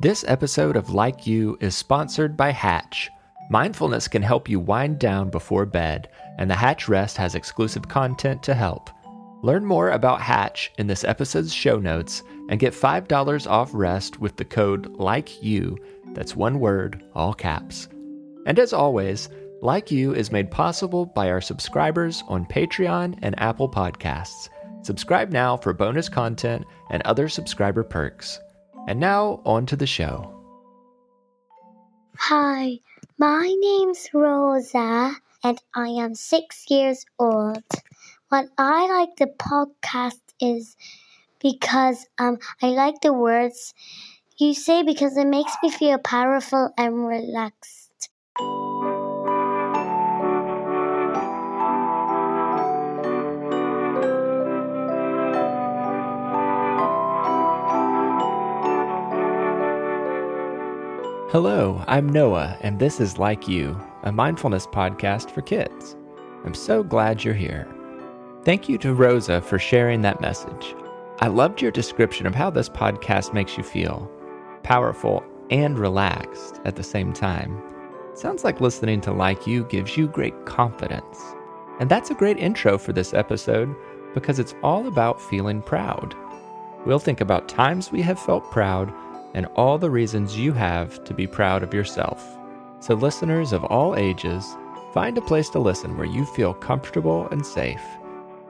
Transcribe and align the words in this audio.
This 0.00 0.24
episode 0.28 0.76
of 0.76 0.94
Like 0.94 1.26
You 1.26 1.58
is 1.60 1.74
sponsored 1.74 2.36
by 2.36 2.52
Hatch. 2.52 3.10
Mindfulness 3.50 4.06
can 4.06 4.22
help 4.22 4.48
you 4.48 4.60
wind 4.60 5.00
down 5.00 5.28
before 5.28 5.66
bed, 5.66 6.08
and 6.38 6.48
the 6.48 6.54
Hatch 6.54 6.88
Rest 6.88 7.16
has 7.16 7.34
exclusive 7.34 7.88
content 7.88 8.40
to 8.44 8.54
help. 8.54 8.90
Learn 9.42 9.64
more 9.64 9.90
about 9.90 10.20
Hatch 10.20 10.70
in 10.78 10.86
this 10.86 11.02
episode's 11.02 11.52
show 11.52 11.80
notes 11.80 12.22
and 12.48 12.60
get 12.60 12.74
$5 12.74 13.50
off 13.50 13.70
rest 13.74 14.20
with 14.20 14.36
the 14.36 14.44
code 14.44 14.86
Like 14.98 15.42
You. 15.42 15.76
That's 16.14 16.36
one 16.36 16.60
word, 16.60 17.02
all 17.16 17.34
caps. 17.34 17.88
And 18.46 18.60
as 18.60 18.72
always, 18.72 19.28
Like 19.62 19.90
You 19.90 20.14
is 20.14 20.30
made 20.30 20.52
possible 20.52 21.06
by 21.06 21.28
our 21.28 21.40
subscribers 21.40 22.22
on 22.28 22.46
Patreon 22.46 23.18
and 23.22 23.36
Apple 23.40 23.68
Podcasts. 23.68 24.48
Subscribe 24.82 25.32
now 25.32 25.56
for 25.56 25.72
bonus 25.72 26.08
content 26.08 26.64
and 26.88 27.02
other 27.02 27.28
subscriber 27.28 27.82
perks. 27.82 28.38
And 28.88 29.00
now, 29.00 29.42
on 29.44 29.66
to 29.66 29.76
the 29.76 29.86
show. 29.86 30.32
Hi, 32.16 32.78
my 33.18 33.54
name's 33.60 34.08
Rosa 34.14 35.14
and 35.44 35.60
I 35.74 35.88
am 35.88 36.14
six 36.14 36.64
years 36.70 37.04
old. 37.18 37.62
What 38.30 38.46
I 38.56 38.88
like 38.88 39.16
the 39.16 39.26
podcast 39.26 40.22
is 40.40 40.74
because 41.38 42.06
um, 42.18 42.38
I 42.62 42.68
like 42.68 43.02
the 43.02 43.12
words 43.12 43.74
you 44.38 44.54
say 44.54 44.82
because 44.82 45.18
it 45.18 45.26
makes 45.26 45.52
me 45.62 45.70
feel 45.70 45.98
powerful 45.98 46.72
and 46.78 47.06
relaxed. 47.06 47.87
Hello, 61.30 61.84
I'm 61.86 62.08
Noah, 62.08 62.56
and 62.62 62.78
this 62.78 63.00
is 63.00 63.18
Like 63.18 63.46
You, 63.46 63.78
a 64.02 64.10
mindfulness 64.10 64.66
podcast 64.66 65.30
for 65.30 65.42
kids. 65.42 65.94
I'm 66.46 66.54
so 66.54 66.82
glad 66.82 67.22
you're 67.22 67.34
here. 67.34 67.68
Thank 68.44 68.66
you 68.66 68.78
to 68.78 68.94
Rosa 68.94 69.42
for 69.42 69.58
sharing 69.58 70.00
that 70.00 70.22
message. 70.22 70.74
I 71.20 71.26
loved 71.26 71.60
your 71.60 71.70
description 71.70 72.26
of 72.26 72.34
how 72.34 72.48
this 72.48 72.70
podcast 72.70 73.34
makes 73.34 73.58
you 73.58 73.62
feel 73.62 74.10
powerful 74.62 75.22
and 75.50 75.78
relaxed 75.78 76.62
at 76.64 76.76
the 76.76 76.82
same 76.82 77.12
time. 77.12 77.62
sounds 78.14 78.42
like 78.42 78.62
listening 78.62 79.02
to 79.02 79.12
Like 79.12 79.46
You 79.46 79.64
gives 79.64 79.98
you 79.98 80.08
great 80.08 80.46
confidence. 80.46 81.18
And 81.78 81.90
that's 81.90 82.10
a 82.10 82.14
great 82.14 82.38
intro 82.38 82.78
for 82.78 82.94
this 82.94 83.12
episode 83.12 83.76
because 84.14 84.38
it's 84.38 84.54
all 84.62 84.86
about 84.86 85.20
feeling 85.20 85.60
proud. 85.60 86.14
We'll 86.86 86.98
think 86.98 87.20
about 87.20 87.50
times 87.50 87.92
we 87.92 88.00
have 88.00 88.18
felt 88.18 88.50
proud 88.50 88.90
and 89.34 89.46
all 89.56 89.78
the 89.78 89.90
reasons 89.90 90.38
you 90.38 90.52
have 90.52 91.02
to 91.04 91.14
be 91.14 91.26
proud 91.26 91.62
of 91.62 91.74
yourself. 91.74 92.38
So, 92.80 92.94
listeners 92.94 93.52
of 93.52 93.64
all 93.64 93.96
ages, 93.96 94.56
find 94.92 95.18
a 95.18 95.22
place 95.22 95.48
to 95.50 95.58
listen 95.58 95.96
where 95.96 96.06
you 96.06 96.24
feel 96.24 96.54
comfortable 96.54 97.28
and 97.28 97.44
safe. 97.44 97.82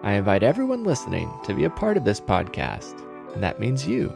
I 0.02 0.12
invite 0.12 0.42
everyone 0.42 0.84
listening 0.84 1.30
to 1.44 1.54
be 1.54 1.64
a 1.64 1.70
part 1.70 1.96
of 1.96 2.04
this 2.04 2.20
podcast, 2.20 3.02
and 3.34 3.42
that 3.42 3.58
means 3.58 3.86
you. 3.86 4.12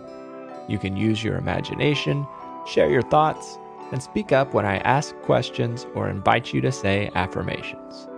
You 0.68 0.78
can 0.78 0.96
use 0.96 1.24
your 1.24 1.36
imagination, 1.36 2.26
share 2.66 2.90
your 2.90 3.02
thoughts, 3.02 3.58
and 3.90 4.02
speak 4.02 4.32
up 4.32 4.54
when 4.54 4.64
I 4.64 4.78
ask 4.78 5.14
questions 5.22 5.86
or 5.94 6.08
invite 6.08 6.52
you 6.52 6.60
to 6.60 6.72
say 6.72 7.10
affirmations. 7.14 8.08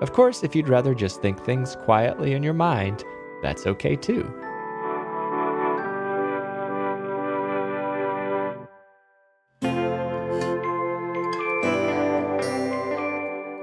Of 0.00 0.12
course, 0.12 0.42
if 0.42 0.54
you'd 0.54 0.68
rather 0.68 0.94
just 0.94 1.20
think 1.20 1.42
things 1.42 1.76
quietly 1.76 2.32
in 2.32 2.42
your 2.42 2.54
mind, 2.54 3.04
that's 3.42 3.66
okay 3.66 3.96
too. 3.96 4.32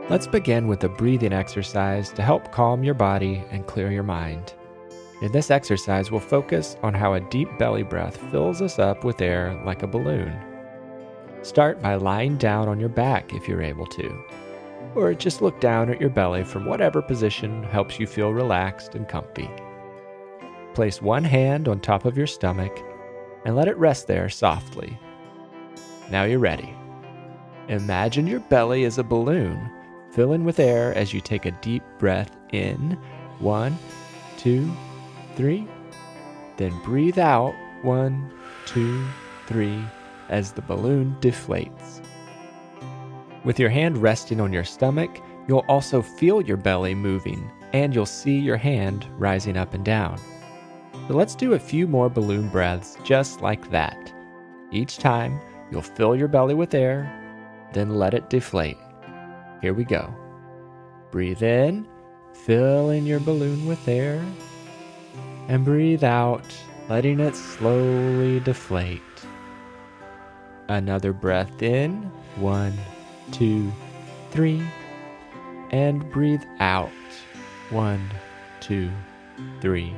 Let's 0.10 0.26
begin 0.26 0.70
with 0.70 0.86
a 0.86 0.90
breathing 0.90 1.34
exercise 1.34 2.14
to 2.14 2.22
help 2.22 2.54
calm 2.54 2.82
your 2.82 2.94
body 2.94 3.44
and 3.52 3.68
clear 3.68 3.92
your 3.92 4.04
mind. 4.04 4.54
In 5.22 5.34
this 5.34 5.52
exercise, 5.52 6.10
we'll 6.10 6.22
focus 6.22 6.78
on 6.82 6.94
how 6.94 7.16
a 7.16 7.20
deep 7.20 7.50
belly 7.60 7.84
breath 7.84 8.16
fills 8.32 8.62
us 8.62 8.80
up 8.80 9.04
with 9.04 9.20
air 9.20 9.62
like 9.66 9.84
a 9.84 9.88
balloon. 9.88 10.34
Start 11.42 11.82
by 11.82 11.96
lying 11.96 12.38
down 12.38 12.70
on 12.70 12.80
your 12.80 12.88
back 12.88 13.34
if 13.34 13.50
you're 13.50 13.62
able 13.62 13.86
to, 13.86 14.24
or 14.96 15.14
just 15.14 15.42
look 15.42 15.60
down 15.60 15.90
at 15.90 16.00
your 16.00 16.10
belly 16.10 16.46
from 16.46 16.66
whatever 16.66 17.02
position 17.02 17.64
helps 17.64 18.00
you 18.00 18.08
feel 18.08 18.32
relaxed 18.32 18.96
and 18.96 19.10
comfy. 19.10 19.50
Place 20.74 21.02
one 21.02 21.26
hand 21.26 21.68
on 21.68 21.82
top 21.82 22.06
of 22.06 22.18
your 22.18 22.28
stomach 22.28 22.80
and 23.44 23.58
let 23.58 23.68
it 23.68 23.76
rest 23.76 24.08
there 24.08 24.30
softly. 24.30 24.98
Now 26.10 26.24
you're 26.24 26.40
ready. 26.40 26.74
Imagine 27.68 28.26
your 28.26 28.40
belly 28.40 28.86
is 28.86 29.00
a 29.00 29.04
balloon 29.04 29.74
Fill 30.18 30.34
in 30.34 30.46
with 30.46 30.60
air 30.60 30.96
as 30.96 31.14
you 31.14 31.22
take 31.22 31.46
a 31.46 31.52
deep 31.52 31.84
breath 32.00 32.36
in. 32.52 32.98
One, 33.38 33.78
two, 34.36 34.68
three. 35.36 35.68
Then 36.58 36.74
breathe 36.82 37.20
out. 37.20 37.54
One, 37.84 38.32
two, 38.66 39.06
three, 39.46 39.80
as 40.30 40.54
the 40.54 40.64
balloon 40.64 41.16
deflates. 41.22 42.04
With 43.44 43.60
your 43.60 43.70
hand 43.70 44.00
resting 44.00 44.42
on 44.42 44.52
your 44.52 44.64
stomach, 44.64 45.22
you'll 45.48 45.66
also 45.70 46.02
feel 46.02 46.42
your 46.42 46.58
belly 46.58 46.96
moving 46.96 47.52
and 47.74 47.94
you'll 47.94 48.08
see 48.08 48.40
your 48.40 48.58
hand 48.58 49.06
rising 49.20 49.56
up 49.56 49.76
and 49.76 49.86
down. 49.86 50.18
So 51.08 51.14
let's 51.14 51.36
do 51.36 51.54
a 51.54 51.60
few 51.60 51.86
more 51.86 52.10
balloon 52.10 52.50
breaths 52.50 52.98
just 53.04 53.42
like 53.42 53.70
that. 53.70 54.12
Each 54.72 54.98
time, 54.98 55.40
you'll 55.70 55.84
fill 55.84 56.16
your 56.16 56.28
belly 56.28 56.56
with 56.56 56.74
air, 56.74 57.06
then 57.72 57.98
let 58.00 58.16
it 58.16 58.32
deflate. 58.32 58.78
Here 59.62 59.74
we 59.74 59.84
go. 59.84 60.14
Breathe 61.12 61.42
in, 61.42 61.88
fill 62.34 62.92
in 62.92 63.06
your 63.06 63.20
balloon 63.20 63.66
with 63.66 63.88
air, 63.88 64.24
and 65.48 65.66
breathe 65.66 66.04
out, 66.04 66.46
letting 66.90 67.20
it 67.20 67.36
slowly 67.36 68.40
deflate. 68.40 69.02
Another 70.68 71.14
breath 71.14 71.62
in, 71.64 72.12
one, 72.36 72.78
two, 73.32 73.72
three, 74.32 74.62
and 75.72 76.08
breathe 76.12 76.44
out, 76.60 76.92
one, 77.70 78.12
two, 78.60 78.92
three. 79.62 79.96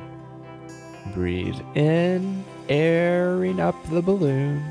Breathe 1.14 1.59
in, 1.76 2.46
airing 2.70 3.59
up 3.59 3.76
the 3.90 4.02
balloon, 4.02 4.64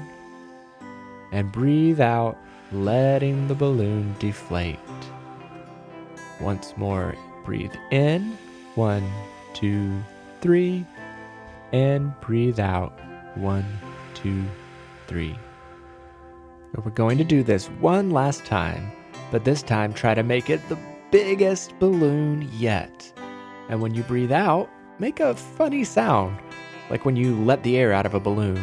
and 1.33 1.51
breathe 1.53 2.01
out, 2.01 2.39
letting 2.73 3.49
the 3.49 3.55
balloon 3.55 4.15
deflate. 4.19 4.79
Once 6.41 6.75
more, 6.77 7.15
breathe 7.45 7.75
in. 7.91 8.37
One, 8.75 9.09
two, 9.55 10.03
three. 10.41 10.85
And 11.73 12.19
breathe 12.21 12.61
out. 12.61 12.99
One, 13.35 13.67
two, 14.15 14.45
three. 15.07 15.39
So 16.75 16.83
we're 16.85 16.91
going 16.91 17.19
to 17.19 17.25
do 17.25 17.43
this 17.43 17.67
one 17.81 18.11
last 18.11 18.45
time, 18.45 18.93
but 19.31 19.45
this 19.45 19.63
time 19.63 19.93
try 19.93 20.15
to 20.15 20.23
make 20.23 20.51
it 20.51 20.67
the 20.69 20.79
biggest 21.11 21.79
balloon 21.79 22.49
yet. 22.53 23.13
And 23.69 23.81
when 23.81 23.95
you 23.95 24.03
breathe 24.03 24.33
out, 24.33 24.69
make 24.99 25.21
a 25.21 25.35
funny 25.35 25.85
sound, 25.85 26.39
like 26.91 27.05
when 27.05 27.17
you 27.17 27.43
let 27.45 27.63
the 27.63 27.79
air 27.79 27.93
out 27.93 28.07
of 28.07 28.15
a 28.15 28.21
balloon. 28.21 28.63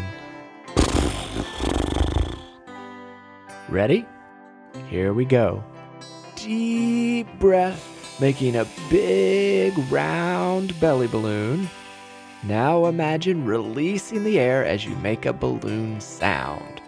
Ready? 3.67 4.05
Here 4.89 5.13
we 5.13 5.25
go. 5.25 5.63
Deep 6.35 7.27
breath, 7.39 8.19
making 8.21 8.55
a 8.55 8.67
big 8.91 9.75
round 9.91 10.79
belly 10.79 11.07
balloon. 11.07 11.67
Now 12.43 12.85
imagine 12.85 13.43
releasing 13.43 14.23
the 14.23 14.39
air 14.39 14.63
as 14.63 14.85
you 14.85 14.95
make 14.97 15.25
a 15.25 15.33
balloon 15.33 15.99
sound. 15.99 16.79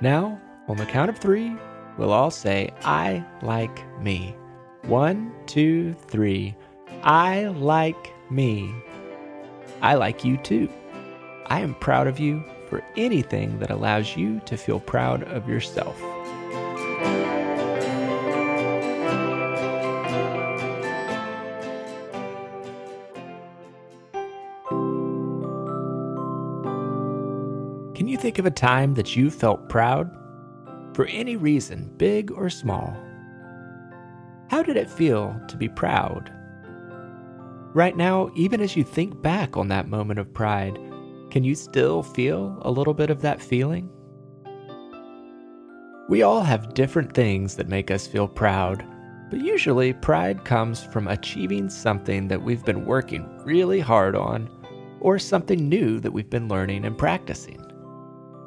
Now, 0.00 0.40
on 0.68 0.76
the 0.76 0.86
count 0.86 1.10
of 1.10 1.18
three, 1.18 1.56
we'll 1.98 2.12
all 2.12 2.30
say, 2.30 2.70
I 2.84 3.24
like 3.42 3.82
me. 4.00 4.36
One, 4.82 5.32
two, 5.46 5.94
three. 5.94 6.54
I 7.02 7.46
like 7.46 8.12
me. 8.30 8.72
I 9.80 9.94
like 9.94 10.24
you 10.24 10.36
too. 10.36 10.68
I 11.46 11.60
am 11.60 11.74
proud 11.74 12.06
of 12.06 12.20
you 12.20 12.44
for 12.72 12.82
anything 12.96 13.58
that 13.58 13.70
allows 13.70 14.16
you 14.16 14.40
to 14.46 14.56
feel 14.56 14.80
proud 14.80 15.24
of 15.24 15.46
yourself. 15.46 15.94
Can 27.94 28.08
you 28.08 28.16
think 28.16 28.38
of 28.38 28.46
a 28.46 28.50
time 28.50 28.94
that 28.94 29.14
you 29.14 29.30
felt 29.30 29.68
proud? 29.68 30.10
For 30.94 31.04
any 31.04 31.36
reason, 31.36 31.92
big 31.98 32.32
or 32.32 32.48
small. 32.48 32.96
How 34.48 34.62
did 34.62 34.78
it 34.78 34.88
feel 34.88 35.38
to 35.48 35.58
be 35.58 35.68
proud? 35.68 36.32
Right 37.74 37.98
now, 37.98 38.30
even 38.34 38.62
as 38.62 38.76
you 38.76 38.82
think 38.82 39.20
back 39.20 39.58
on 39.58 39.68
that 39.68 39.88
moment 39.88 40.18
of 40.18 40.32
pride, 40.32 40.78
Can 41.32 41.44
you 41.44 41.54
still 41.54 42.02
feel 42.02 42.58
a 42.60 42.70
little 42.70 42.92
bit 42.92 43.08
of 43.08 43.22
that 43.22 43.40
feeling? 43.40 43.88
We 46.10 46.20
all 46.20 46.42
have 46.42 46.74
different 46.74 47.14
things 47.14 47.56
that 47.56 47.70
make 47.70 47.90
us 47.90 48.06
feel 48.06 48.28
proud, 48.28 48.84
but 49.30 49.40
usually 49.40 49.94
pride 49.94 50.44
comes 50.44 50.84
from 50.84 51.08
achieving 51.08 51.70
something 51.70 52.28
that 52.28 52.42
we've 52.42 52.62
been 52.66 52.84
working 52.84 53.26
really 53.46 53.80
hard 53.80 54.14
on 54.14 54.50
or 55.00 55.18
something 55.18 55.70
new 55.70 56.00
that 56.00 56.12
we've 56.12 56.28
been 56.28 56.48
learning 56.48 56.84
and 56.84 56.98
practicing. 56.98 57.64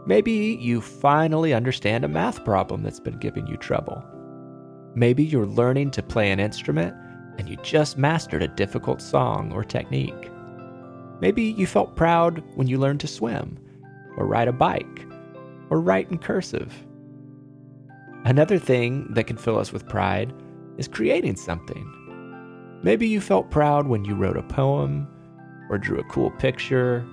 Maybe 0.05 0.55
you 0.61 0.79
finally 0.79 1.55
understand 1.55 2.05
a 2.05 2.07
math 2.07 2.45
problem 2.45 2.83
that's 2.83 2.99
been 2.99 3.17
giving 3.17 3.47
you 3.47 3.57
trouble. 3.57 4.05
Maybe 4.93 5.23
you're 5.23 5.47
learning 5.47 5.89
to 5.89 6.03
play 6.03 6.29
an 6.29 6.39
instrument 6.39 6.95
and 7.39 7.49
you 7.49 7.57
just 7.63 7.97
mastered 7.97 8.43
a 8.43 8.47
difficult 8.47 9.01
song 9.01 9.51
or 9.53 9.63
technique. 9.63 10.29
Maybe 11.21 11.43
you 11.43 11.65
felt 11.65 11.95
proud 11.95 12.43
when 12.55 12.67
you 12.67 12.77
learned 12.77 12.99
to 13.01 13.07
swim, 13.07 13.57
or 14.17 14.25
ride 14.27 14.47
a 14.47 14.53
bike, 14.53 15.05
or 15.69 15.79
write 15.79 16.11
in 16.11 16.17
cursive. 16.17 16.73
Another 18.25 18.57
thing 18.57 19.07
that 19.13 19.27
can 19.27 19.37
fill 19.37 19.57
us 19.57 19.71
with 19.71 19.87
pride 19.87 20.33
is 20.77 20.87
creating 20.87 21.35
something. 21.35 22.79
Maybe 22.83 23.07
you 23.07 23.21
felt 23.21 23.51
proud 23.51 23.87
when 23.87 24.03
you 24.03 24.15
wrote 24.15 24.37
a 24.37 24.43
poem, 24.43 25.07
or 25.69 25.77
drew 25.77 25.99
a 25.99 26.03
cool 26.05 26.31
picture, 26.31 27.05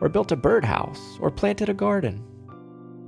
or 0.00 0.08
built 0.08 0.32
a 0.32 0.36
birdhouse, 0.36 1.18
or 1.20 1.30
planted 1.30 1.68
a 1.68 1.74
garden. 1.74 2.22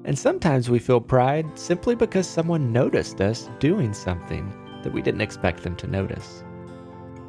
And 0.05 0.19
sometimes 0.19 0.71
we 0.71 0.79
feel 0.79 1.01
pride 1.01 1.47
simply 1.59 1.95
because 1.95 2.27
someone 2.27 2.73
noticed 2.73 3.21
us 3.21 3.51
doing 3.59 3.93
something 3.93 4.53
that 4.83 4.93
we 4.93 5.03
didn't 5.03 5.21
expect 5.21 5.63
them 5.63 5.77
to 5.77 5.87
notice. 5.87 6.43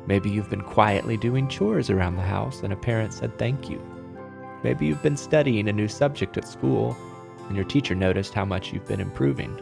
Maybe 0.10 0.32
you've 0.32 0.50
been 0.50 0.64
quietly 0.64 1.18
doing 1.18 1.48
chores 1.48 1.92
around 1.92 2.16
the 2.16 2.24
house 2.24 2.64
and 2.64 2.74
a 2.74 2.76
parent 2.76 3.14
said 3.14 3.38
thank 3.38 3.70
you. 3.70 3.80
Maybe 4.64 4.88
you've 4.88 5.04
been 5.04 5.16
studying 5.16 5.70
a 5.70 5.72
new 5.72 5.88
subject 5.88 6.36
at 6.36 6.48
school 6.48 6.98
and 7.48 7.56
your 7.56 7.64
teacher 7.64 7.94
noticed 7.94 8.34
how 8.34 8.44
much 8.44 8.74
you've 8.74 8.88
been 8.88 9.02
improving. 9.02 9.56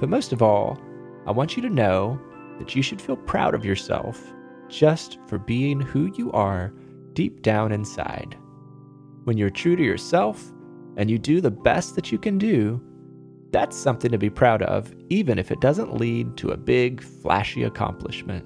But 0.00 0.08
most 0.08 0.32
of 0.32 0.42
all, 0.42 0.76
I 1.24 1.30
want 1.30 1.56
you 1.56 1.62
to 1.62 1.70
know 1.70 2.18
that 2.58 2.74
you 2.74 2.82
should 2.82 3.00
feel 3.00 3.16
proud 3.16 3.54
of 3.54 3.64
yourself 3.64 4.20
just 4.66 5.18
for 5.28 5.38
being 5.38 5.80
who 5.80 6.12
you 6.16 6.32
are 6.32 6.74
deep 7.12 7.40
down 7.42 7.70
inside. 7.70 8.36
When 9.22 9.38
you're 9.38 9.50
true 9.50 9.76
to 9.76 9.84
yourself 9.84 10.50
and 10.96 11.08
you 11.08 11.16
do 11.16 11.40
the 11.40 11.52
best 11.52 11.94
that 11.94 12.10
you 12.10 12.18
can 12.18 12.38
do, 12.38 12.82
that's 13.52 13.76
something 13.76 14.10
to 14.10 14.18
be 14.18 14.30
proud 14.30 14.62
of, 14.62 14.92
even 15.10 15.38
if 15.38 15.52
it 15.52 15.60
doesn't 15.60 15.94
lead 15.96 16.36
to 16.38 16.50
a 16.50 16.56
big, 16.56 17.00
flashy 17.00 17.62
accomplishment. 17.62 18.44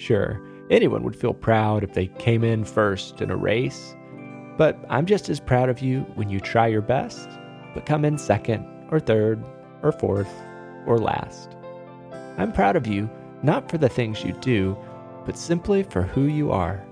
Sure, 0.00 0.40
anyone 0.70 1.02
would 1.02 1.14
feel 1.14 1.34
proud 1.34 1.84
if 1.84 1.92
they 1.92 2.06
came 2.06 2.42
in 2.42 2.64
first 2.64 3.20
in 3.20 3.30
a 3.30 3.36
race, 3.36 3.94
but 4.56 4.82
I'm 4.88 5.04
just 5.04 5.28
as 5.28 5.38
proud 5.38 5.68
of 5.68 5.80
you 5.80 6.06
when 6.14 6.30
you 6.30 6.40
try 6.40 6.68
your 6.68 6.80
best, 6.80 7.28
but 7.74 7.84
come 7.84 8.06
in 8.06 8.16
second, 8.16 8.66
or 8.90 8.98
third, 8.98 9.44
or 9.82 9.92
fourth, 9.92 10.32
or 10.86 10.96
last. 10.96 11.54
I'm 12.38 12.50
proud 12.50 12.76
of 12.76 12.86
you 12.86 13.10
not 13.42 13.70
for 13.70 13.76
the 13.76 13.90
things 13.90 14.24
you 14.24 14.32
do, 14.40 14.74
but 15.26 15.36
simply 15.36 15.82
for 15.82 16.00
who 16.00 16.22
you 16.22 16.50
are. 16.50 16.82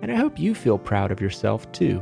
And 0.00 0.12
I 0.12 0.14
hope 0.14 0.38
you 0.38 0.54
feel 0.54 0.78
proud 0.78 1.10
of 1.10 1.20
yourself 1.20 1.70
too. 1.72 2.00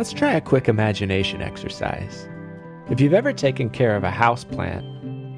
Let's 0.00 0.14
try 0.14 0.32
a 0.32 0.40
quick 0.40 0.66
imagination 0.66 1.42
exercise. 1.42 2.26
If 2.88 3.02
you've 3.02 3.12
ever 3.12 3.34
taken 3.34 3.68
care 3.68 3.94
of 3.94 4.02
a 4.02 4.10
house 4.10 4.44
plant, 4.44 4.82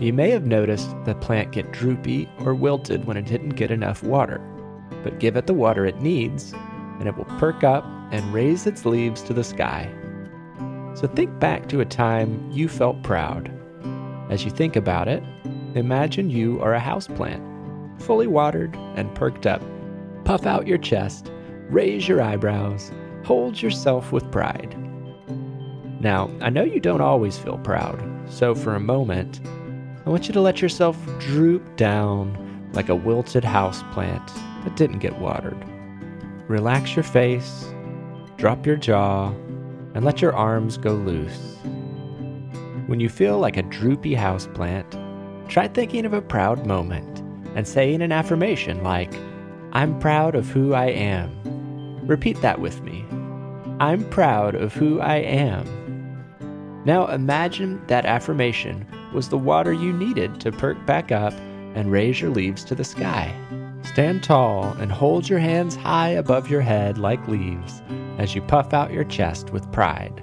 you 0.00 0.12
may 0.12 0.30
have 0.30 0.46
noticed 0.46 0.88
the 1.04 1.16
plant 1.16 1.50
get 1.50 1.72
droopy 1.72 2.28
or 2.38 2.54
wilted 2.54 3.04
when 3.04 3.16
it 3.16 3.26
didn't 3.26 3.56
get 3.56 3.72
enough 3.72 4.04
water. 4.04 4.40
But 5.02 5.18
give 5.18 5.36
it 5.36 5.48
the 5.48 5.52
water 5.52 5.84
it 5.84 6.00
needs, 6.00 6.52
and 7.00 7.08
it 7.08 7.16
will 7.16 7.24
perk 7.40 7.64
up 7.64 7.84
and 8.12 8.32
raise 8.32 8.64
its 8.64 8.86
leaves 8.86 9.20
to 9.22 9.34
the 9.34 9.42
sky. 9.42 9.92
So 10.94 11.08
think 11.08 11.40
back 11.40 11.68
to 11.70 11.80
a 11.80 11.84
time 11.84 12.48
you 12.52 12.68
felt 12.68 13.02
proud. 13.02 13.50
As 14.30 14.44
you 14.44 14.52
think 14.52 14.76
about 14.76 15.08
it, 15.08 15.24
imagine 15.74 16.30
you 16.30 16.60
are 16.60 16.74
a 16.74 16.78
house 16.78 17.08
plant, 17.08 17.42
fully 18.00 18.28
watered 18.28 18.76
and 18.94 19.12
perked 19.16 19.44
up. 19.44 19.60
Puff 20.24 20.46
out 20.46 20.68
your 20.68 20.78
chest, 20.78 21.32
raise 21.68 22.06
your 22.06 22.22
eyebrows, 22.22 22.92
hold 23.24 23.60
yourself 23.60 24.12
with 24.12 24.30
pride. 24.30 24.76
Now, 26.00 26.30
I 26.40 26.50
know 26.50 26.64
you 26.64 26.80
don't 26.80 27.00
always 27.00 27.38
feel 27.38 27.58
proud, 27.58 28.02
so 28.28 28.54
for 28.54 28.74
a 28.74 28.80
moment, 28.80 29.40
I 30.04 30.10
want 30.10 30.26
you 30.26 30.34
to 30.34 30.40
let 30.40 30.60
yourself 30.60 30.98
droop 31.20 31.76
down 31.76 32.70
like 32.72 32.88
a 32.88 32.94
wilted 32.94 33.44
house 33.44 33.82
plant 33.92 34.26
that 34.64 34.74
didn't 34.76 34.98
get 34.98 35.20
watered. 35.20 35.64
Relax 36.48 36.96
your 36.96 37.04
face, 37.04 37.72
drop 38.36 38.66
your 38.66 38.76
jaw, 38.76 39.28
and 39.94 40.04
let 40.04 40.20
your 40.20 40.34
arms 40.34 40.76
go 40.76 40.92
loose. 40.92 41.56
When 42.86 42.98
you 42.98 43.08
feel 43.08 43.38
like 43.38 43.56
a 43.56 43.62
droopy 43.62 44.14
house 44.14 44.48
plant, 44.48 44.98
try 45.48 45.68
thinking 45.68 46.04
of 46.04 46.12
a 46.12 46.20
proud 46.20 46.66
moment 46.66 47.20
and 47.54 47.68
saying 47.68 48.02
an 48.02 48.10
affirmation 48.10 48.82
like, 48.82 49.14
I'm 49.72 49.98
proud 50.00 50.34
of 50.34 50.48
who 50.48 50.74
I 50.74 50.86
am. 50.86 51.30
Repeat 52.02 52.40
that 52.40 52.60
with 52.60 52.82
me. 52.82 53.04
I'm 53.80 54.08
proud 54.10 54.54
of 54.54 54.74
who 54.74 55.00
I 55.00 55.16
am. 55.16 55.66
Now 56.84 57.06
imagine 57.06 57.80
that 57.86 58.06
affirmation 58.06 58.86
was 59.12 59.28
the 59.28 59.38
water 59.38 59.72
you 59.72 59.92
needed 59.92 60.40
to 60.40 60.52
perk 60.52 60.84
back 60.84 61.12
up 61.12 61.32
and 61.74 61.92
raise 61.92 62.20
your 62.20 62.30
leaves 62.30 62.64
to 62.64 62.74
the 62.74 62.84
sky. 62.84 63.32
Stand 63.84 64.22
tall 64.22 64.64
and 64.78 64.90
hold 64.90 65.28
your 65.28 65.38
hands 65.38 65.76
high 65.76 66.10
above 66.10 66.50
your 66.50 66.60
head 66.60 66.98
like 66.98 67.26
leaves 67.28 67.82
as 68.18 68.34
you 68.34 68.42
puff 68.42 68.72
out 68.72 68.92
your 68.92 69.04
chest 69.04 69.50
with 69.50 69.70
pride. 69.72 70.22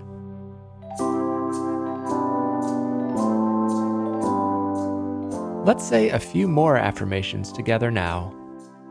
Let's 5.66 5.88
say 5.88 6.10
a 6.10 6.20
few 6.20 6.48
more 6.48 6.78
affirmations 6.78 7.52
together 7.52 7.92
now. 7.92 8.34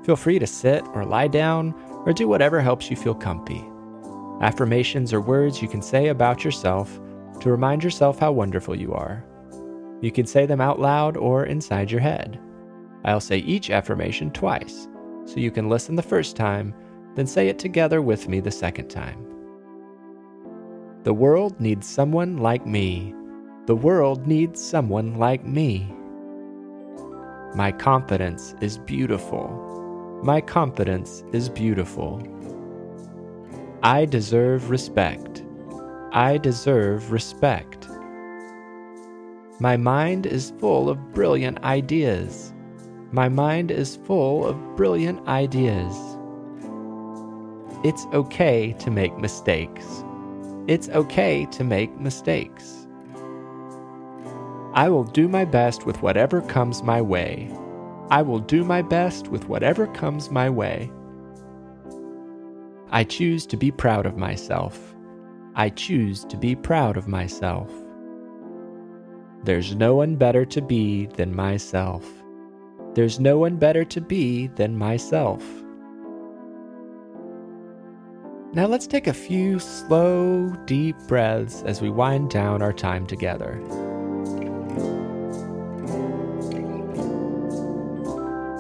Feel 0.05 0.17
free 0.17 0.39
to 0.39 0.47
sit 0.47 0.87
or 0.95 1.05
lie 1.05 1.29
down 1.29 1.75
or 2.07 2.13
do 2.13 2.29
whatever 2.29 2.61
helps 2.61 2.91
you 2.91 2.97
feel 2.97 3.15
comfy. 3.15 3.65
Affirmations 4.41 5.13
are 5.13 5.21
words 5.21 5.61
you 5.61 5.69
can 5.69 5.83
say 5.83 6.09
about 6.09 6.45
yourself 6.45 7.01
to 7.41 7.51
remind 7.51 7.83
yourself 7.83 8.19
how 8.19 8.33
wonderful 8.33 8.75
you 8.75 8.95
are. 8.95 9.25
You 10.01 10.13
can 10.13 10.27
say 10.27 10.47
them 10.47 10.61
out 10.61 10.79
loud 10.79 11.17
or 11.17 11.47
inside 11.47 11.91
your 11.91 12.01
head. 12.01 12.41
I'll 13.05 13.21
say 13.21 13.39
each 13.39 13.71
affirmation 13.71 14.31
twice, 14.31 14.89
so 15.25 15.41
you 15.41 15.51
can 15.51 15.69
listen 15.69 15.97
the 15.97 16.03
first 16.03 16.37
time, 16.37 16.75
then 17.15 17.27
say 17.27 17.49
it 17.49 17.59
together 17.59 18.01
with 18.01 18.29
me 18.29 18.41
the 18.41 18.51
second 18.51 18.89
time. 18.89 19.25
The 21.03 21.15
world 21.15 21.61
needs 21.61 21.87
someone 21.87 22.39
like 22.39 22.67
me. 22.67 23.15
The 23.67 23.77
world 23.77 24.27
needs 24.27 24.63
someone 24.63 25.19
like 25.19 25.45
me. 25.45 25.93
My 27.55 27.73
confidence 27.73 28.55
is 28.61 28.79
beautiful. 28.79 29.68
My 30.23 30.41
confidence 30.41 31.23
is 31.33 31.49
beautiful. 31.49 32.21
I 33.85 34.05
deserve 34.05 34.69
respect. 34.69 35.45
I 36.11 36.39
deserve 36.39 37.13
respect. 37.13 37.89
My 39.61 39.77
mind 39.77 40.27
is 40.27 40.53
full 40.59 40.91
of 40.91 41.15
brilliant 41.15 41.63
ideas. 41.63 42.53
My 43.13 43.29
mind 43.29 43.71
is 43.71 43.95
full 43.95 44.45
of 44.45 44.57
brilliant 44.77 45.25
ideas. 45.29 45.95
It's 47.85 48.05
okay 48.13 48.75
to 48.81 48.91
make 48.91 49.17
mistakes. 49.19 50.03
It's 50.67 50.89
okay 50.89 51.47
to 51.53 51.63
make 51.63 51.97
mistakes. 52.01 52.89
I 54.75 54.89
will 54.89 55.05
do 55.05 55.29
my 55.29 55.45
best 55.45 55.87
with 55.87 56.03
whatever 56.03 56.43
comes 56.43 56.83
my 56.83 57.01
way. 57.01 57.49
I 58.11 58.23
will 58.23 58.39
do 58.39 58.65
my 58.65 58.81
best 58.81 59.29
with 59.29 59.49
whatever 59.49 59.87
comes 59.89 60.31
my 60.31 60.49
way. 60.49 60.91
I 62.91 63.05
choose 63.05 63.47
to 63.47 63.57
be 63.57 63.71
proud 63.71 64.07
of 64.07 64.17
myself. 64.17 64.95
I 65.55 65.69
choose 65.69 66.25
to 66.25 66.39
be 66.39 66.57
proud 66.57 66.97
of 66.97 67.07
myself. 67.07 67.71
There's 69.45 69.75
no 69.75 69.95
one 69.95 70.17
better 70.17 70.47
to 70.47 70.63
be 70.63 71.07
than 71.07 71.35
myself. 71.35 72.07
There's 72.95 73.21
no 73.21 73.39
one 73.39 73.57
better 73.57 73.85
to 73.85 74.01
be 74.01 74.47
than 74.47 74.79
myself. 74.79 75.45
Now 78.55 78.67
let's 78.67 78.87
take 78.87 79.07
a 79.07 79.13
few 79.13 79.59
slow, 79.59 80.49
deep 80.65 80.97
breaths 81.07 81.63
as 81.65 81.83
we 81.83 81.91
wind 81.91 82.31
down 82.31 82.63
our 82.63 82.73
time 82.73 83.07
together. 83.07 83.61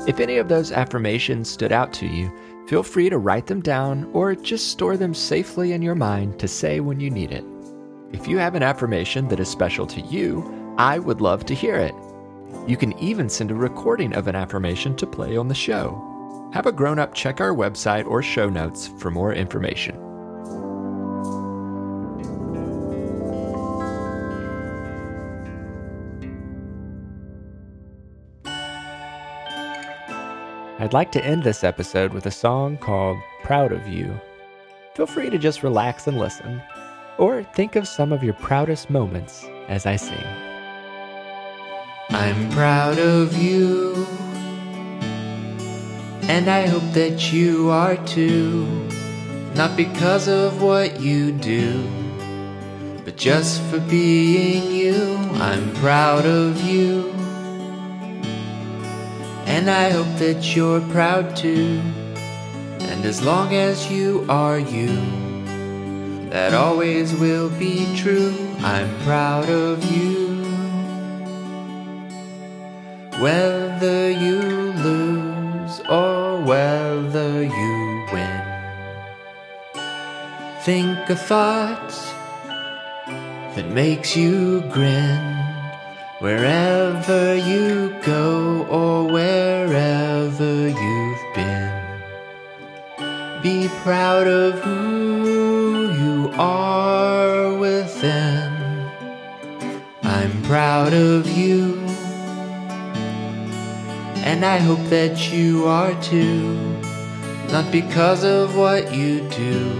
If 0.08 0.18
any 0.18 0.38
of 0.38 0.48
those 0.48 0.72
affirmations 0.72 1.48
stood 1.48 1.70
out 1.70 1.92
to 1.94 2.06
you, 2.06 2.32
Feel 2.68 2.82
free 2.82 3.08
to 3.08 3.16
write 3.16 3.46
them 3.46 3.62
down 3.62 4.10
or 4.12 4.34
just 4.34 4.68
store 4.68 4.98
them 4.98 5.14
safely 5.14 5.72
in 5.72 5.80
your 5.80 5.94
mind 5.94 6.38
to 6.38 6.46
say 6.46 6.80
when 6.80 7.00
you 7.00 7.08
need 7.08 7.32
it. 7.32 7.42
If 8.12 8.28
you 8.28 8.36
have 8.36 8.54
an 8.54 8.62
affirmation 8.62 9.26
that 9.28 9.40
is 9.40 9.48
special 9.48 9.86
to 9.86 10.02
you, 10.02 10.74
I 10.76 10.98
would 10.98 11.22
love 11.22 11.46
to 11.46 11.54
hear 11.54 11.76
it. 11.76 11.94
You 12.66 12.76
can 12.76 12.92
even 12.98 13.30
send 13.30 13.50
a 13.50 13.54
recording 13.54 14.14
of 14.14 14.28
an 14.28 14.36
affirmation 14.36 14.94
to 14.96 15.06
play 15.06 15.38
on 15.38 15.48
the 15.48 15.54
show. 15.54 16.50
Have 16.52 16.66
a 16.66 16.72
grown 16.72 16.98
up 16.98 17.14
check 17.14 17.40
our 17.40 17.54
website 17.54 18.06
or 18.06 18.22
show 18.22 18.50
notes 18.50 18.90
for 18.98 19.10
more 19.10 19.32
information. 19.32 19.96
I'd 30.80 30.92
like 30.92 31.10
to 31.12 31.24
end 31.24 31.42
this 31.42 31.64
episode 31.64 32.12
with 32.12 32.26
a 32.26 32.30
song 32.30 32.76
called 32.76 33.18
Proud 33.42 33.72
of 33.72 33.88
You. 33.88 34.14
Feel 34.94 35.08
free 35.08 35.28
to 35.28 35.36
just 35.36 35.64
relax 35.64 36.06
and 36.06 36.16
listen, 36.16 36.62
or 37.18 37.42
think 37.42 37.74
of 37.74 37.88
some 37.88 38.12
of 38.12 38.22
your 38.22 38.34
proudest 38.34 38.88
moments 38.88 39.44
as 39.66 39.86
I 39.86 39.96
sing. 39.96 40.24
I'm 42.10 42.48
proud 42.50 42.96
of 43.00 43.36
you, 43.36 44.06
and 46.28 46.48
I 46.48 46.68
hope 46.68 46.92
that 46.92 47.32
you 47.32 47.70
are 47.70 47.96
too. 48.06 48.64
Not 49.56 49.76
because 49.76 50.28
of 50.28 50.62
what 50.62 51.00
you 51.00 51.32
do, 51.32 51.82
but 53.04 53.16
just 53.16 53.60
for 53.62 53.80
being 53.80 54.70
you. 54.70 55.16
I'm 55.40 55.74
proud 55.74 56.24
of 56.24 56.62
you. 56.62 57.17
And 59.58 59.68
I 59.68 59.90
hope 59.90 60.18
that 60.20 60.54
you're 60.54 60.80
proud 60.82 61.34
too. 61.34 61.80
And 62.78 63.04
as 63.04 63.24
long 63.24 63.56
as 63.56 63.90
you 63.90 64.24
are 64.28 64.60
you, 64.60 64.94
that 66.30 66.54
always 66.54 67.12
will 67.16 67.50
be 67.58 67.84
true. 67.96 68.36
I'm 68.60 68.88
proud 69.00 69.50
of 69.50 69.84
you. 69.90 70.44
Whether 73.20 74.08
you 74.12 74.42
lose 74.88 75.80
or 75.90 76.40
whether 76.40 77.42
you 77.42 78.06
win, 78.12 78.42
think 80.62 81.10
a 81.10 81.16
thought 81.16 81.90
that 83.56 83.68
makes 83.72 84.16
you 84.16 84.60
grin. 84.70 85.34
Wherever 86.20 87.36
you 87.36 87.94
go 88.04 88.66
or 88.68 89.06
proud 93.88 94.26
of 94.26 94.60
who 94.60 95.90
you 95.92 96.30
are 96.34 97.56
within. 97.56 98.52
I'm 100.02 100.42
proud 100.42 100.92
of 100.92 101.26
you, 101.26 101.78
and 104.28 104.44
I 104.44 104.58
hope 104.58 104.84
that 104.90 105.32
you 105.32 105.64
are 105.64 105.94
too. 106.02 106.58
Not 107.50 107.72
because 107.72 108.24
of 108.24 108.58
what 108.58 108.94
you 108.94 109.26
do, 109.30 109.74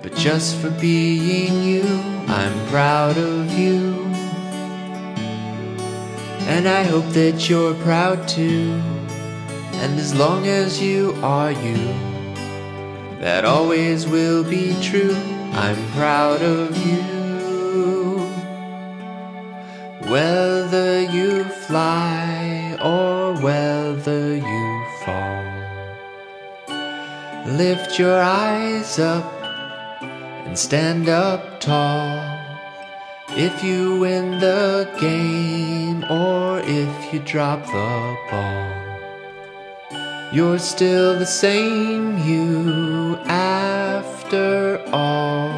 but 0.00 0.14
just 0.14 0.56
for 0.56 0.70
being 0.70 1.62
you. 1.62 1.84
I'm 2.26 2.56
proud 2.68 3.18
of 3.18 3.52
you. 3.52 4.02
And 6.48 6.66
I 6.66 6.84
hope 6.84 7.08
that 7.12 7.50
you're 7.50 7.74
proud 7.84 8.26
too. 8.26 8.80
And 9.82 10.00
as 10.00 10.14
long 10.14 10.46
as 10.46 10.80
you 10.80 11.14
are 11.22 11.52
you, 11.52 12.07
that 13.20 13.44
always 13.44 14.06
will 14.06 14.44
be 14.44 14.74
true. 14.80 15.16
I'm 15.52 15.90
proud 15.92 16.40
of 16.42 16.76
you. 16.86 17.18
Whether 20.08 21.02
you 21.02 21.44
fly 21.44 22.78
or 22.82 23.34
whether 23.42 24.36
you 24.36 24.86
fall, 25.04 25.44
lift 27.44 27.98
your 27.98 28.20
eyes 28.20 28.98
up 28.98 29.30
and 30.46 30.56
stand 30.56 31.08
up 31.08 31.60
tall. 31.60 32.36
If 33.30 33.62
you 33.62 34.00
win 34.00 34.38
the 34.38 34.88
game 34.98 36.04
or 36.10 36.60
if 36.60 37.12
you 37.12 37.18
drop 37.20 37.66
the 37.66 38.16
ball, 38.30 38.77
you're 40.30 40.58
still 40.58 41.18
the 41.18 41.24
same 41.26 42.18
you 42.18 43.16
after 43.24 44.82
all. 44.92 45.48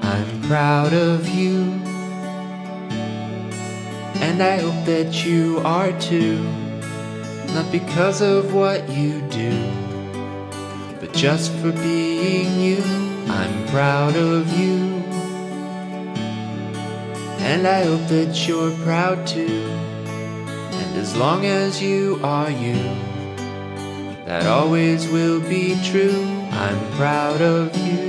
I'm 0.00 0.40
proud 0.42 0.92
of 0.92 1.28
you, 1.28 1.62
and 4.22 4.40
I 4.40 4.58
hope 4.58 4.84
that 4.86 5.26
you 5.26 5.60
are 5.64 5.90
too. 6.00 6.42
Not 7.54 7.70
because 7.72 8.20
of 8.20 8.54
what 8.54 8.88
you 8.88 9.20
do, 9.30 9.52
but 11.00 11.12
just 11.12 11.52
for 11.54 11.72
being 11.72 12.60
you. 12.60 12.82
I'm 13.28 13.66
proud 13.68 14.14
of 14.16 14.52
you. 14.58 15.02
And 17.38 17.66
I 17.66 17.84
hope 17.84 18.06
that 18.08 18.46
you're 18.46 18.72
proud 18.84 19.26
too. 19.26 19.68
And 20.06 20.96
as 20.98 21.16
long 21.16 21.46
as 21.46 21.82
you 21.82 22.20
are 22.22 22.50
you, 22.50 22.76
that 24.26 24.46
always 24.46 25.08
will 25.08 25.40
be 25.40 25.78
true. 25.84 26.24
I'm 26.50 26.92
proud 26.92 27.40
of 27.40 27.76
you. 27.76 28.04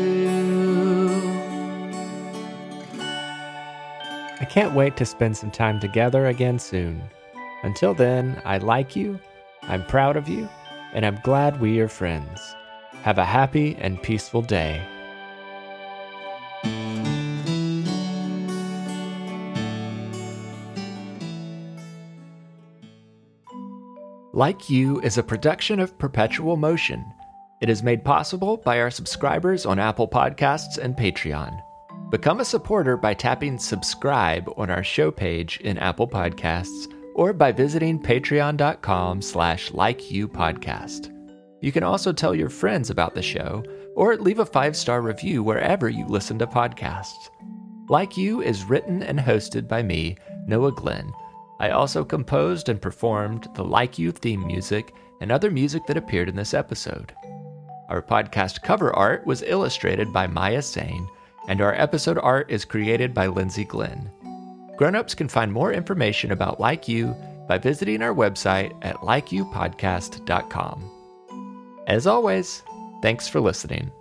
I 4.39 4.45
can't 4.45 4.75
wait 4.75 4.95
to 4.97 5.05
spend 5.05 5.35
some 5.35 5.51
time 5.51 5.79
together 5.79 6.27
again 6.27 6.59
soon. 6.59 7.01
Until 7.63 7.93
then, 7.93 8.41
I 8.45 8.59
like 8.59 8.95
you, 8.95 9.19
I'm 9.63 9.85
proud 9.85 10.17
of 10.17 10.29
you, 10.29 10.47
and 10.93 11.05
I'm 11.05 11.19
glad 11.23 11.59
we 11.59 11.79
are 11.79 11.87
friends. 11.87 12.39
Have 13.03 13.17
a 13.17 13.25
happy 13.25 13.75
and 13.79 14.01
peaceful 14.01 14.41
day. 14.41 14.81
Like 24.35 24.69
You 24.69 24.99
is 24.99 25.17
a 25.17 25.23
production 25.23 25.79
of 25.79 25.97
Perpetual 25.97 26.57
Motion. 26.57 27.05
It 27.61 27.69
is 27.69 27.81
made 27.81 28.03
possible 28.03 28.57
by 28.57 28.81
our 28.81 28.91
subscribers 28.91 29.65
on 29.65 29.79
Apple 29.79 30.09
Podcasts 30.09 30.77
and 30.77 30.93
Patreon. 30.93 31.57
Become 32.09 32.41
a 32.41 32.45
supporter 32.45 32.97
by 32.97 33.13
tapping 33.13 33.57
subscribe 33.57 34.51
on 34.57 34.69
our 34.69 34.83
show 34.83 35.09
page 35.09 35.61
in 35.61 35.77
Apple 35.77 36.05
Podcasts 36.05 36.93
or 37.15 37.31
by 37.31 37.53
visiting 37.53 37.97
patreon.com 37.97 39.21
slash 39.21 39.71
likeyoupodcast. 39.71 41.13
You 41.61 41.71
can 41.71 41.83
also 41.83 42.11
tell 42.11 42.35
your 42.35 42.49
friends 42.49 42.89
about 42.89 43.15
the 43.15 43.21
show 43.21 43.63
or 43.95 44.17
leave 44.17 44.39
a 44.39 44.45
five-star 44.45 45.01
review 45.01 45.43
wherever 45.43 45.87
you 45.87 46.05
listen 46.07 46.37
to 46.39 46.45
podcasts. 46.45 47.29
Like 47.87 48.17
You 48.17 48.41
is 48.41 48.65
written 48.65 49.01
and 49.01 49.17
hosted 49.17 49.69
by 49.69 49.81
me, 49.81 50.17
Noah 50.45 50.73
Glenn. 50.73 51.13
I 51.59 51.69
also 51.69 52.03
composed 52.03 52.69
and 52.69 52.81
performed 52.81 53.47
the 53.55 53.63
Like 53.63 53.97
You 53.97 54.11
theme 54.11 54.45
music 54.45 54.93
and 55.21 55.31
other 55.31 55.49
music 55.49 55.85
that 55.87 55.97
appeared 55.97 56.29
in 56.29 56.35
this 56.35 56.53
episode. 56.53 57.13
Our 57.89 58.01
podcast 58.01 58.61
cover 58.63 58.93
art 58.95 59.25
was 59.25 59.43
illustrated 59.43 60.11
by 60.11 60.27
Maya 60.27 60.61
Sane, 60.61 61.07
and 61.47 61.61
our 61.61 61.73
episode 61.75 62.17
art 62.17 62.49
is 62.49 62.65
created 62.65 63.13
by 63.13 63.27
Lindsay 63.27 63.63
Glenn. 63.63 64.11
Grown-ups 64.75 65.15
can 65.15 65.29
find 65.29 65.53
more 65.53 65.71
information 65.71 66.31
about 66.31 66.59
Like 66.59 66.87
You 66.87 67.15
by 67.47 67.57
visiting 67.57 68.01
our 68.01 68.13
website 68.13 68.75
at 68.81 68.97
likeyoupodcast.com. 68.97 70.91
As 71.87 72.07
always, 72.07 72.63
thanks 73.01 73.27
for 73.27 73.39
listening. 73.39 73.91